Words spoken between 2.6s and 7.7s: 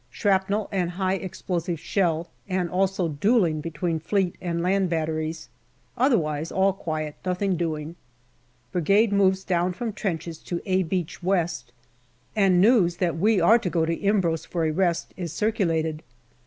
also duelling between Fleet and land batteries. Otherwise all quiet, nothing